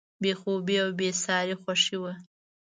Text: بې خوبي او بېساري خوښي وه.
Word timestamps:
بې 0.21 0.31
خوبي 0.39 0.75
او 0.83 0.89
بېساري 0.99 1.55
خوښي 1.61 1.97
وه. 2.01 2.13